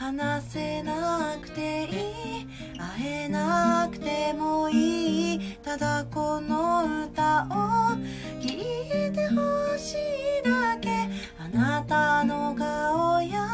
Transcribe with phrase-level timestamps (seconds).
[0.00, 1.90] 話せなくていい。
[2.78, 5.58] 会えなくてもいい。
[5.62, 7.90] ただこの歌を
[8.40, 9.96] 聴いてほし
[10.40, 10.88] いだけ。
[11.38, 13.46] あなたの顔や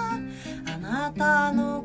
[0.72, 1.75] あなたの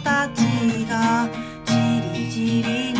[0.00, 0.40] たち
[0.88, 1.28] が
[1.64, 1.74] じ
[2.12, 2.95] りじり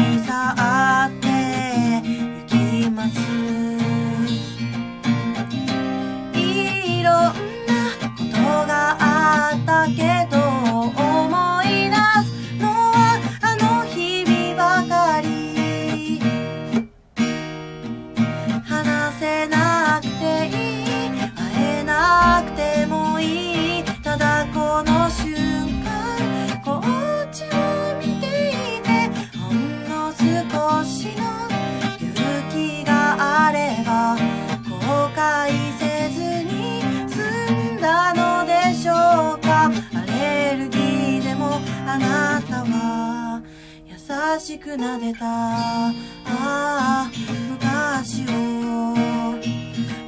[44.47, 45.27] しく撫でた。
[45.27, 45.91] あ
[46.25, 47.11] あ
[47.51, 49.35] 昔を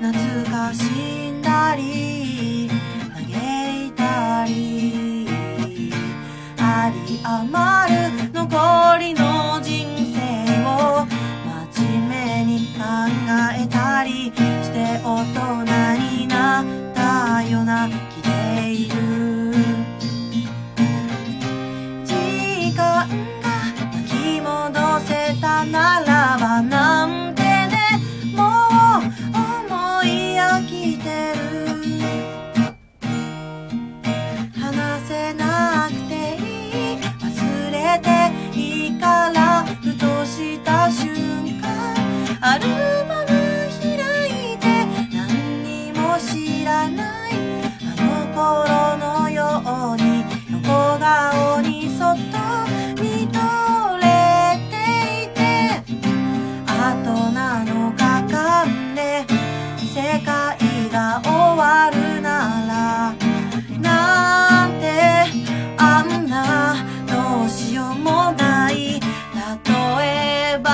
[0.01, 0.13] 懐
[0.45, 0.85] かし
[1.33, 2.71] んだり
[3.13, 5.27] 嘆いたり。
[6.57, 7.99] あり余る
[8.33, 10.21] 残りの人生
[10.63, 11.05] を
[11.75, 12.83] 真面目に考
[13.61, 15.65] えたりして大人
[16.21, 16.65] になっ
[16.95, 18.28] たような気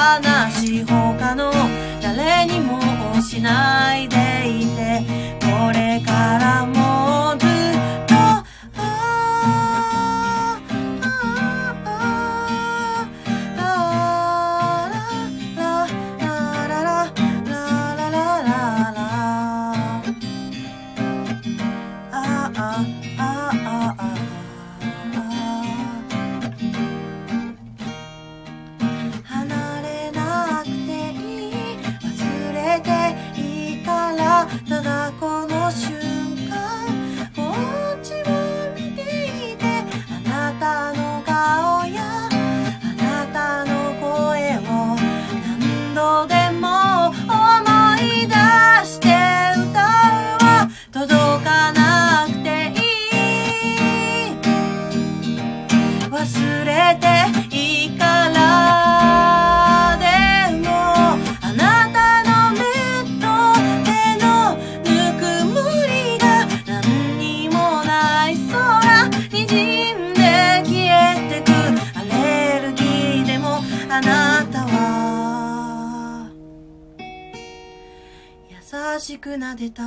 [0.04, 1.50] 話他の
[2.02, 2.78] 誰にも
[3.22, 4.16] しないで
[4.60, 5.02] いて
[5.40, 6.73] これからも
[35.64, 36.13] caution.
[79.04, 79.84] しく撫でた。